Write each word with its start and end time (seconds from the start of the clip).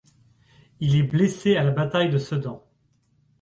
Il 0.79 0.95
est 0.95 1.03
blessé 1.03 1.57
à 1.57 1.63
la 1.63 1.69
bataille 1.69 2.09
de 2.09 2.17
Sedan. 2.17 2.65